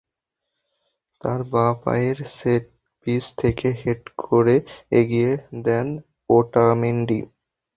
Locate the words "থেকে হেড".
3.37-4.01